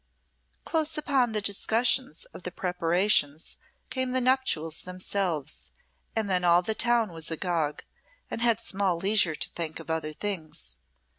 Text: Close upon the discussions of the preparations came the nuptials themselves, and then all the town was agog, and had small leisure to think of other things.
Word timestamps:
Close 0.65 0.97
upon 0.97 1.31
the 1.31 1.41
discussions 1.43 2.25
of 2.33 2.41
the 2.41 2.49
preparations 2.51 3.57
came 3.91 4.13
the 4.13 4.19
nuptials 4.19 4.81
themselves, 4.81 5.69
and 6.15 6.27
then 6.27 6.43
all 6.43 6.63
the 6.63 6.73
town 6.73 7.13
was 7.13 7.29
agog, 7.29 7.83
and 8.31 8.41
had 8.41 8.59
small 8.59 8.97
leisure 8.97 9.35
to 9.35 9.49
think 9.49 9.79
of 9.79 9.91
other 9.91 10.11
things. 10.11 10.77